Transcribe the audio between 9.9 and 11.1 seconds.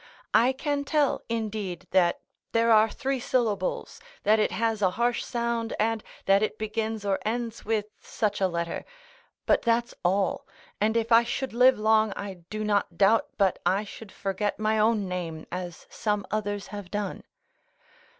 all; and